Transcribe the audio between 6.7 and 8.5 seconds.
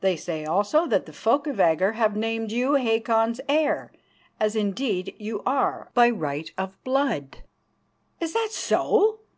blood." "Is